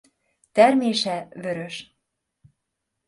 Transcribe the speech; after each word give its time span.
Termése 0.51 1.27
vörös. 1.31 1.97